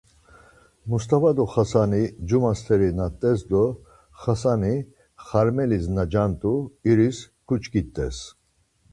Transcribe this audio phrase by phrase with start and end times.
[0.89, 3.63] Mustava do Xasani cuma steri na t̆es do
[4.21, 4.75] Xasani
[5.25, 6.53] xarmeli na cant̆u
[6.91, 8.17] iris kuçkit̆es.